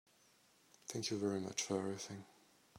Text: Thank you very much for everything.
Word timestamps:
Thank 0.87 1.11
you 1.11 1.19
very 1.19 1.39
much 1.39 1.61
for 1.61 1.77
everything. 1.77 2.25